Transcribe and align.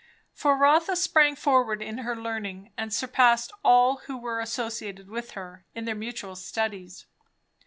For 0.33 0.57
Rotha 0.57 0.95
sprang 0.95 1.35
forward 1.35 1.79
in 1.79 1.99
her 1.99 2.15
learning 2.15 2.71
and 2.75 2.91
surpassed 2.91 3.53
all 3.63 3.97
who 4.07 4.17
were 4.17 4.39
associated 4.39 5.09
with 5.11 5.33
her, 5.33 5.63
in 5.75 5.85
their 5.85 5.93
mutual 5.93 6.35
studies. 6.35 7.05